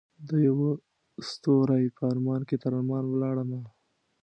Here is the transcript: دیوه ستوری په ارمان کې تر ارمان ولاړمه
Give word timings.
دیوه 0.29 0.69
ستوری 1.29 1.85
په 1.95 2.03
ارمان 2.11 2.41
کې 2.47 2.55
تر 2.63 2.71
ارمان 2.79 3.03
ولاړمه 3.07 3.61